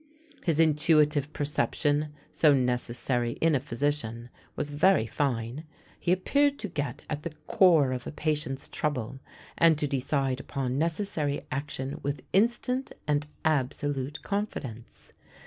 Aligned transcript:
His 0.41 0.59
intuitive 0.59 1.31
perception, 1.31 2.11
so 2.31 2.55
necessary 2.55 3.33
in 3.33 3.53
a 3.53 3.59
physician, 3.59 4.29
was 4.55 4.71
very 4.71 5.05
fine: 5.05 5.63
he 5.99 6.11
appeared 6.11 6.57
to 6.57 6.67
get 6.67 7.03
at 7.07 7.21
the 7.21 7.29
core 7.45 7.91
of 7.91 8.07
a 8.07 8.11
patient's 8.11 8.67
trouble, 8.67 9.19
and 9.59 9.77
to 9.77 9.85
decide 9.85 10.39
upon 10.39 10.79
necessary 10.79 11.45
action 11.51 11.99
with 12.01 12.23
in 12.33 12.47
stant 12.47 12.91
and 13.07 13.27
absolute 13.45 14.23
confidence. 14.23 15.11